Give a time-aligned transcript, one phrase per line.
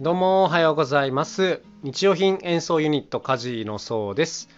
[0.00, 1.60] どうもおはようございます。
[1.82, 4.48] 日用品演奏ユニットカジのそうです。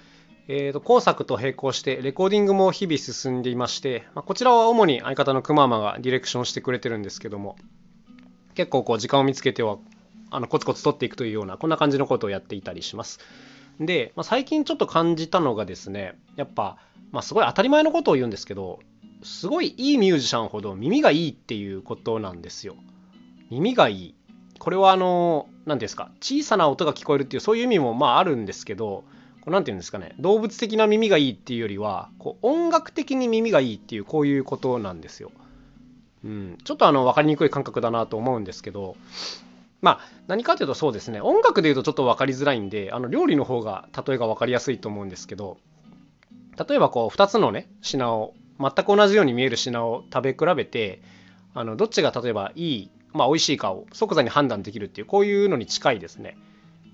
[0.47, 7.57] えーと、工作と並行してレコーディングも日々進んでいまして、まあ、こちらは主に相方のくままがディレクションしてくれてるんですけども
[8.55, 9.79] 結構こう時間を見つけては
[10.31, 13.19] あのコツコツ取っていくというようなこんな感じのことをやっていたりします。
[13.81, 16.77] で、まあ、最近ちょっと感じたのがですねやっぱ、
[17.11, 18.79] まあ、すごい当たり前のことを言うんですけど
[19.25, 22.77] すごいいいミュージシャンほど耳がいいっていうことなんですよ。
[23.51, 24.15] 耳がいい。
[24.63, 29.03] これはあの何ですか小さな音が聞こえるっていうそういう意味もまああるんですけど
[29.41, 35.33] これなんて言うんですかね動物的な耳がいいっていうよりはこう音楽的に耳がいいっていうこういうことなんですよ。
[36.25, 38.95] うん、ちょっとあの分かりにくい感覚だなと思うんですけど
[39.81, 45.59] まあ何かというとそうですね音楽で言うとちょっと分かりづらいんであの料理の方が例えが分かりやすいと思うんですけど
[46.69, 51.03] 例えばこう2つのね品を全く同じように見える品を食べ比べて
[51.53, 56.37] あのどっちが例えばいいまあ、美味しいかを即座に判断できるっていうこういうのに近いですね。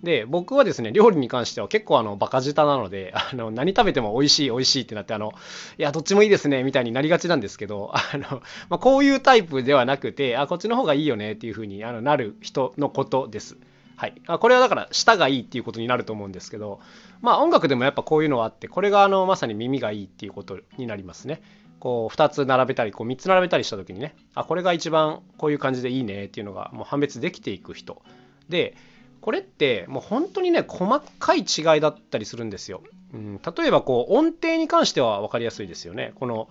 [0.03, 5.33] で僕はですね料理に関しては結構あのバカ舌なので あの何食べても美味しい美味しいってなってあの
[5.77, 13.57] いやどっちもいいですねみたいになりがちなんですけど あの、まあ、こういうタイプではなくてあこっちの方がいいよねっていう風にあになる人のことです。
[13.97, 16.79] はい、あこれはだから舌がいいっていうことになると思うんですけど
[17.21, 21.43] まあ音楽でもやっぱこういうのはあってこれがあのまさに耳がいいっていうことになりますね。
[21.81, 28.03] こう2つ並べたりこう3つ並べたりした時にねあこれが一番こういう感じでいいねっていうのがもう判別できていく人
[28.49, 28.77] で
[29.21, 32.83] これってもう本当にね細かい違いだったりするんですよ。
[33.13, 36.13] うん、例えばこう音程に関しては分かりやすいですよね。
[36.17, 36.49] この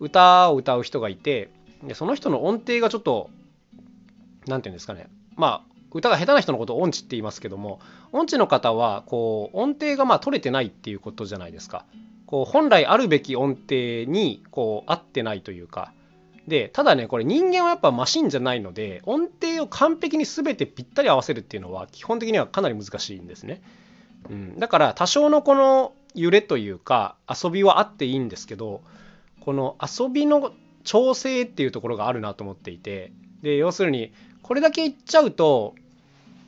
[0.00, 1.50] 歌を歌う人がいて
[1.82, 3.30] でその人の音程がちょっと
[4.46, 7.80] 何て言うんですかねまあ歌が下手な人のことを音痴って言いますけども
[8.12, 11.84] 音痴の方はこう音程がまあ取れてないっていうことじゃないですか。
[12.26, 15.92] こう本来あるべき音程にこう合ってないというか。
[16.46, 23.60] でただねこれ人間はやっぱマシンじゃないので音程を完璧に全てぴったり合わせるっていうのは基本的にはかなり難しいんですね、
[24.30, 28.80] うん、だから多少のこの揺れというか遊びはあっていいんですけど
[29.40, 30.52] この遊びの
[30.84, 33.12] 調整っていうところがあるなと思っていて。
[33.42, 34.12] で要するに
[34.48, 35.74] これだけいっちゃうと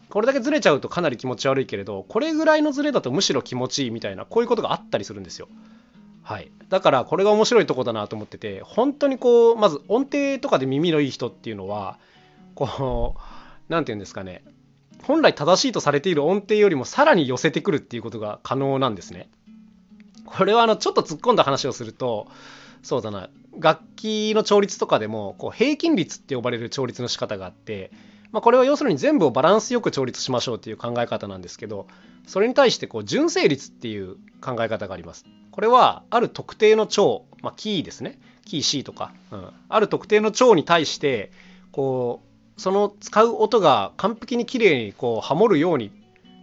[0.09, 5.49] これだけずれちゃうとかなり気持ち悪いけれどこれぐらいのずれだとむしろ気持ちいいみたいなこういうことがあったりするんですよ。
[6.23, 11.99] はい、だからこれが面白いとこだなと思ってて本当にこうまず音程とかで耳のいい人っていうのは
[12.55, 13.21] こう
[13.69, 14.45] 何て言うんですかね
[15.03, 19.29] 本来正しいとされている音程よりもさらに寄せてくるっていうことが可能なんですね。
[20.25, 22.29] これはあのちょっと突っ込んだ話をすると
[22.83, 23.29] そうだな
[23.59, 27.91] 楽器の調律とかでもこう平均率って呼ばれる調律の仕方があって
[28.33, 31.87] まあ、これは要するに全部をバランスよく調律しましょうっていう考え方なんですけど
[32.27, 35.25] それに対してこう純正率っていう考え方があります。
[35.51, 41.33] これはある特定の調、まあ、キーですねキー C とか、うん、ある特定の調に対して
[41.73, 42.23] こ
[42.57, 45.91] うその使う音が完璧に綺麗にこうハモるように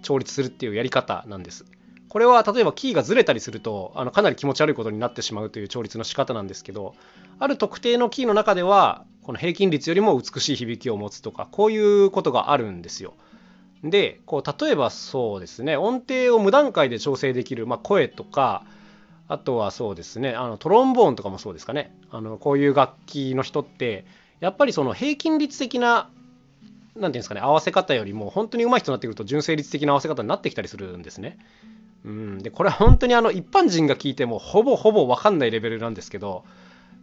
[0.01, 1.65] 調律するっていうやり方なんです。
[2.09, 6.95] これは例えばキーがずれたりするとあのかなり気持ち悪いことになってしまうという調律の仕方なんですけど
[7.39, 13.13] ある特定のキーの中ではこの平均率よりも美しい響きを持つとかこういうことがあるんですよ。
[13.83, 18.63] でこう例えばそうですね音程を無段階で調整できる、まあ、声とか
[19.27, 24.05] あとはそうですねあのトロンボーンとかもそうですかねあのこういう楽器の人って
[24.39, 26.09] やっぱりその平均率的な
[26.95, 31.37] 何て言うんですかね合わせ方よりも本当に上手い人になってくると純正率的な合わせ方になってきたりするんですね。
[32.07, 36.45] うん、でこれは本当にあの一般人が聞いてもほぼほぼ分かんないレベルなんですけど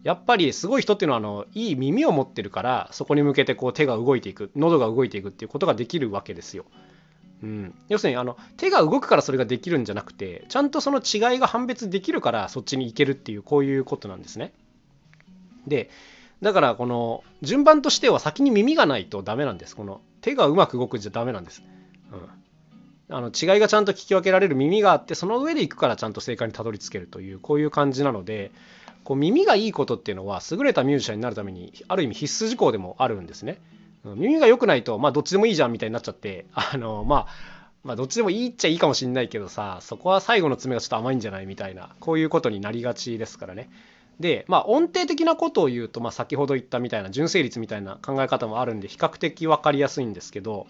[0.03, 6.65] やっぱりすごい人っていうのはあのいい耳を持ってるからそこに向けてこう手が動いていく喉が動いていくっていうことができるわけですよ。
[7.43, 14.55] うん、要するにあの手が動くからそれができるんじゃなくてちゃんとその違いが判別できるからそっちに行けるっていうこういうことなんですね。
[15.67, 15.91] で
[16.41, 19.77] だからこの順番としては先に耳がないとダメなんです。
[19.77, 21.63] この手がうまく動くじゃダメなんです。
[22.13, 22.44] うん
[23.11, 28.51] あの違いがちゃんと聞き分けられる耳があってその上で行くからちゃんと正解にたどり着けるというこういう感じなので
[29.05, 33.61] こう耳がいいことっていうのは優れたミュージシャンになるためにある意味必須事項でもあるんですね。
[34.05, 37.27] 耳が良くないとまあどっちでもいいじゃんみたいになっちゃって あのまあ
[37.85, 43.71] まあどっちでもいいっちゃいいかもしんないけどさそこは最後の爪がちょっと甘いんじゃないみたいなこういうことになりがちですからね。
[44.21, 50.67] でまあ音程的なことを言うと、まあ、先ほど言ったみたいな純正率みたいな考え方もあるんで比較的分かりやすいんですけど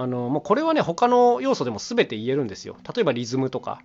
[0.00, 2.76] あのもうこれはね他の要素でも全て言えるんですよ。
[2.94, 3.82] 例えばリズムとか。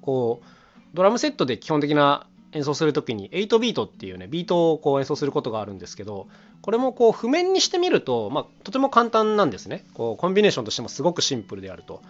[0.00, 0.46] こう
[0.92, 6.26] ドラムセットで基本的な演奏する時に8ビートっていうねビートをこう演奏することがあるんですけど
[6.62, 9.84] これもこう譜面にしてみると、まあ、とても簡単なんですね。
[9.94, 12.02] こうコンビネーションとしてもすごくシンプルであると。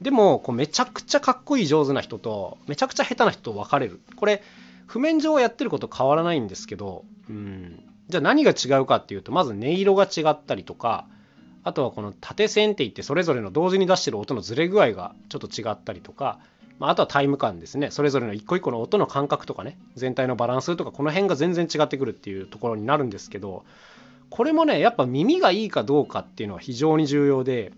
[0.00, 4.00] でもこうめちゃくちゃかっこいい上手な人とめちゃくちゃ下手な人と分かれる。
[4.14, 4.40] これ
[4.86, 7.82] 譜面上やってること変わらないんですけどうん。
[8.08, 11.06] じゃあ何が違うかっていうとまず音色が違ったりとか
[11.64, 16.38] あとはこの縦線って言ってそれぞれの同時に出してる音のずれ具合がちょっと違ったりとか、
[16.78, 23.64] まあ、あとはタイム感ですねそれぞれの一個一個の音の感覚とかね全体のバランスとかこの辺が全然違ってくるっていうところになるんですけど
[24.30, 27.72] これもねやっぱ耳がいいかどうかっていうのは非常に重要で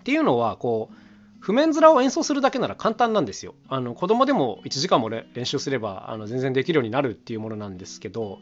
[0.00, 0.96] っていうのはこう
[1.40, 3.56] 譜面面を演奏するだけなら簡単なんですよ。
[3.68, 8.38] あの子供でも1時間も練習すればあの全然できるようになるっていうものなんですけど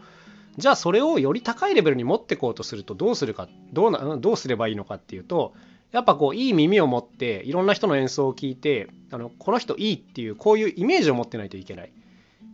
[0.58, 5.54] じゃあそれをより高いレベルに持ってこうとするとどうするかどうなどうすればいいのかっていうと
[5.92, 11.92] やっぱこういい耳を持っていろんな人の演奏を聞いてあのこの人いいっていうこういうイメージを持ってないといけない。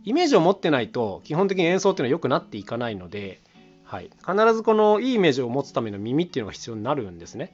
[0.03, 3.41] イメージを持ってないと基本的に演奏っていうのは良くなっていかないので、
[3.83, 7.51] はい、必ずこのいいイメージを持つための耳っていうのが必要になるんですね。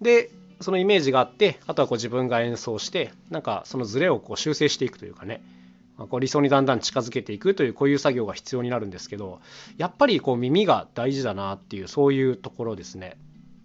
[0.00, 0.30] で
[0.60, 5.42] そのイメージがあってあとはこう自分が演奏してなんかそのズレをこう修正していくというかね
[5.96, 9.40] こう理想にだんだん近づけていくというこういう作業が必要になるんですけど
[9.76, 13.16] やっぱりこう耳が大事だなっていうそういうところですね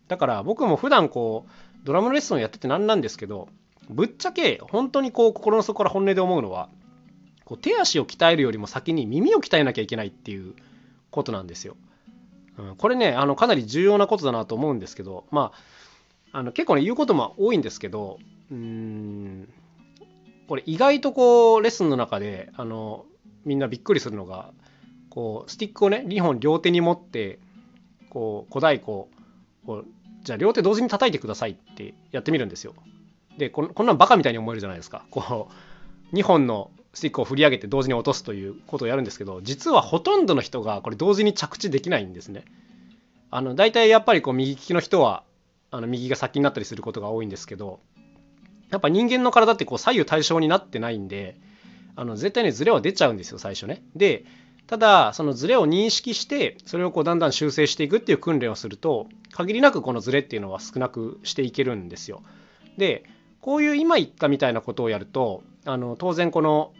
[0.07, 1.51] だから僕も普段こう
[1.83, 3.47] ドラムのレッスンをやってて何なんですけど
[3.89, 6.69] ぶっちゃけ本当にこう心の底から本音で思うのは
[7.45, 10.53] こう手足を鍛えるよりも先に耳を鍛えなきゃいけないっていう
[11.11, 11.77] ことなんですよ。
[12.57, 15.53] うん、これねあのかなり重要なことだなと思うんですけどま
[16.33, 18.19] ああの結構ね言うことも多いんですけど
[18.51, 19.47] うん
[20.47, 23.05] これ意外とこうレッスンの中であの
[23.45, 24.51] みんなびっくりするのが
[25.09, 27.39] こうスティックをね2本両手に持って
[28.09, 29.09] こう小太鼓こ
[29.67, 29.85] う
[30.23, 32.73] じゃあ両手同時に叩いてくださいってやってみるんですよ。
[33.37, 35.05] でここんなんバカみたいに思えるじゃないですか。
[35.11, 35.49] こ
[36.11, 42.45] う2本のスティックを振り上げて同時に落とすということをやるんですけど実はほとんどの人がこれ同時に着地できないんですね。
[43.29, 45.23] あの大体やっぱりこう右利きの人は
[45.69, 47.79] あの右が先になったりすることが多いんですけど
[48.71, 51.37] やっぱ人間の体ってこう左右対称になってないんで
[51.95, 53.83] あの絶対にズレは出ちゃうんですよ最初ね。
[53.95, 54.25] で
[54.67, 62.21] ただそのズレを認識してそれをこうだんだん修正していくっていう訓練をすると限りなくこのズレっていうのは少なくしていけるんですよ。
[62.77, 63.05] で
[63.39, 66.73] こういう今言ったみたいなことをやるとあの当然この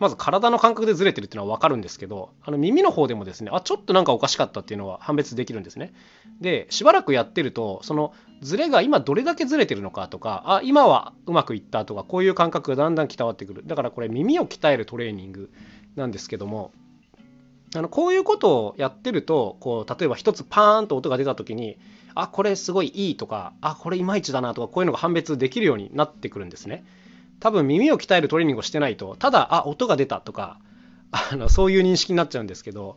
[0.00, 5.92] まず体の感覚でずれてるっていうのは分かるんですけどあの耳の方でもですねあちょっとなんかおかしかったっていうのは判別できるんですね
[6.40, 15.50] でしばらくやってるとそのずれが今どれだけずれてるのかとかあ今はうまくいったとかこういう感覚がだんだん伝わってくるだからこれ耳を鍛えるトレーニング
[15.96, 16.72] なんですけども
[17.74, 21.78] あのこういうことをやってるとこう例えば一つパーンと音が出た時に
[22.14, 26.84] あこれすごいいいとかあこれいまいちだなとかこういうのが判別できるようになってくるんですね。
[27.40, 30.58] 多分耳を鍛えるトレーニングをしてないとただあ音が出たとか
[31.10, 32.96] あのそういう認識になっちゃうんですけど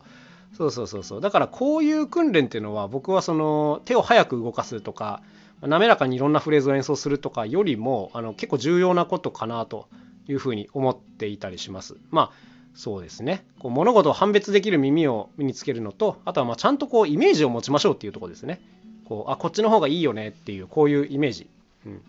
[0.56, 5.22] そうそうそうそうだからこういう訓練っていうのは僕はその手を早く動かすとか
[5.62, 9.88] 滑らかにいろんなフレーズを演奏するとかよりもあの結構重要なことかなと
[10.28, 11.96] いうふうに思っていたりします。
[12.10, 18.60] まあそうですねこう物事を判別できる耳を身につけるのとあとはまちゃんとこうイメージを持ちましょうっていうとこですね。
[19.04, 21.48] こうあこっちの方がいいよねっていうこういうイメージ。
[21.86, 22.02] うん、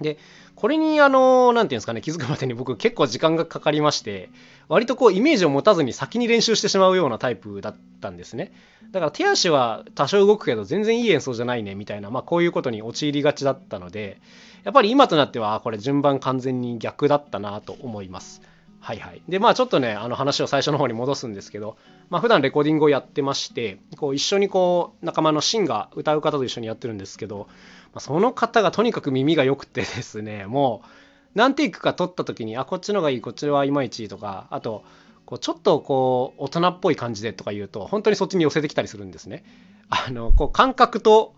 [0.00, 0.18] で
[0.54, 4.30] これにあの何て言うんですかね気づくまでに僕結構時間がかかりまして
[4.68, 8.52] 割とこうイメージを持たずに先に練習してしまうようなタイプだったんですね
[8.92, 14.20] だから手足は多少動くけど全然いい演奏じゃないねみたいなまあこういうことに陥りがちだったので
[14.64, 18.42] やっぱり今となってはこれ順番完全に逆だったなと思います
[18.86, 19.22] はいはい。
[19.28, 21.76] で、まあちょっとね、あの話を最初の方に戻すんですけど、
[22.08, 27.48] まあ普段レコーディングをやってまして、こう一緒にこう仲間のシンが歌う方と一緒にやってるんですけど、
[27.92, 30.88] まあ、その方がとにかく耳が良くて ですね、もう
[31.34, 34.84] 何テイクか撮った時に、あ、こっちのがいい、こっちはいまいちとか、あと、
[35.26, 39.44] こうちょっとこう大人っぽい感じでとか言うと本当にそっちに寄せてきたりするんですね。
[39.88, 41.34] あのこう感覚と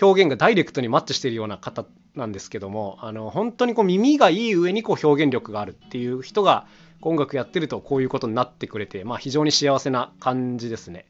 [0.00, 6.66] 表現がダイレクトにマッチしているような方なんですけどもあの本当にこう耳がいい上にこう表現力があるっていう人が
[7.02, 11.06] 音楽やってるとこういうことになってくれて、まあ、非常に幸せな感じですね。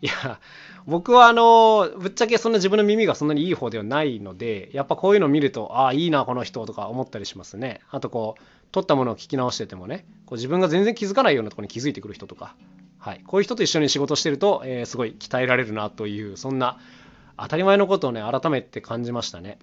[0.00, 0.40] いや、
[0.86, 7.80] 僕はあの、ぶっちゃけそんな自分の耳がそんなにいい方ではないので、やっぱこういうのを見ると、ああ、いいな、この人とか思ったりしますね。
[7.90, 12.56] あとこう、撮ったものを聞き直しててもね、こう自分が全然気づかないようなところに気づいてくる人とか、
[12.98, 16.78] はい、こういう人と一緒に仕事してると、えー、すごい鍛えられるなという、そんな
[17.36, 19.58] 当たり前のことをね、改めて感じましたね。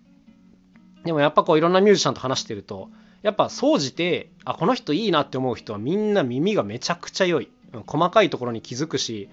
[1.06, 2.90] でもやっぱこういろんなミュージシャンと話してると、
[3.22, 7.50] やっぱ総じてあこの人いいなって思う人はみんな耳がめちゃくちゃ良い
[7.86, 9.30] 細かいところに気づくし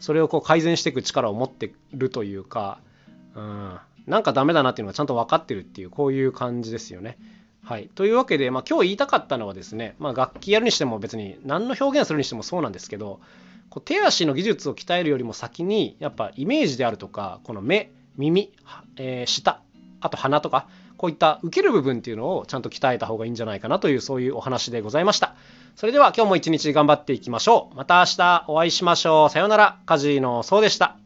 [0.00, 2.80] それをこう改善していく力を持ってるというか、
[3.34, 7.18] うん、なんかダメだなっていうのがちゃんと分かってるっていうこういう感じですよね。
[7.62, 13.18] はい、というわけで、まあ、今日言いたかったのはですね、まあ、楽器やるにしても別に何の表現するにしてもそうなんですけど
[13.70, 18.52] こう手足の技術を鍛えるよりも先にやっぱイメージであるとかこの目耳、
[18.96, 19.60] えー、舌
[20.00, 25.34] あと鼻とかこういった受ける部分っていうのをちゃんと鍛えた方がいいんじゃないかなというそういうお話でございました。
[25.76, 27.76] それでは今日も一日頑張っていきましょう。
[27.76, 29.30] また明日お会いしましょう。
[29.30, 29.78] さようなら。
[29.86, 31.05] カジノそうでした。